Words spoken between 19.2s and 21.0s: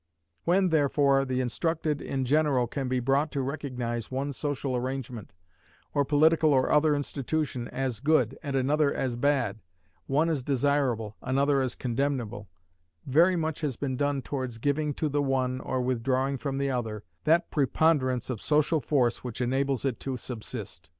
which enables it to subsist.